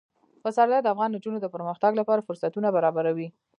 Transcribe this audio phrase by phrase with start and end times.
[0.43, 3.27] پسرلی د افغان نجونو د پرمختګ لپاره فرصتونه برابروي.